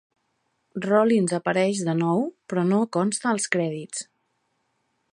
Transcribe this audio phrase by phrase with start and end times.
[0.85, 4.07] Rollins apareix de nou, però no consta als crèdits.